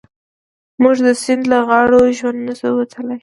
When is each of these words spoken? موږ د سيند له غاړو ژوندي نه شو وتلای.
موږ 0.83 0.97
د 1.07 1.09
سيند 1.21 1.43
له 1.51 1.59
غاړو 1.67 1.99
ژوندي 2.17 2.43
نه 2.47 2.53
شو 2.59 2.71
وتلای. 2.79 3.17